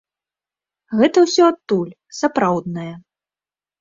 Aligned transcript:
Гэта 1.01 1.17
ўсё 1.25 1.43
адтуль, 1.51 1.93
сапраўднае. 2.21 2.91